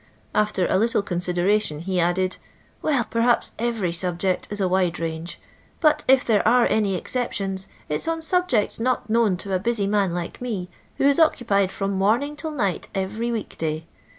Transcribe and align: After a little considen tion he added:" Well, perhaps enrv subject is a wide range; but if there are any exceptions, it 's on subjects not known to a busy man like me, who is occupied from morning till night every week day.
After 0.33 0.65
a 0.65 0.79
little 0.79 1.03
considen 1.03 1.59
tion 1.61 1.81
he 1.81 1.99
added:" 1.99 2.37
Well, 2.81 3.03
perhaps 3.07 3.51
enrv 3.59 3.93
subject 3.93 4.47
is 4.49 4.59
a 4.59 4.67
wide 4.67 4.99
range; 4.99 5.39
but 5.79 6.03
if 6.07 6.25
there 6.25 6.41
are 6.47 6.65
any 6.65 6.95
exceptions, 6.95 7.67
it 7.87 8.01
's 8.01 8.07
on 8.07 8.23
subjects 8.23 8.79
not 8.79 9.11
known 9.11 9.37
to 9.37 9.53
a 9.53 9.59
busy 9.59 9.85
man 9.85 10.11
like 10.11 10.41
me, 10.41 10.71
who 10.97 11.03
is 11.05 11.19
occupied 11.19 11.71
from 11.71 11.91
morning 11.91 12.35
till 12.35 12.49
night 12.49 12.87
every 12.95 13.31
week 13.31 13.59
day. 13.59 13.85